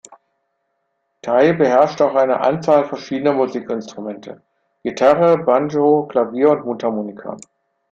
[1.21, 4.41] Taj beherrscht auch eine Anzahl verschiedener Musikinstrumente:
[4.81, 7.37] Gitarre, Banjo, Klavier und Mundharmonika.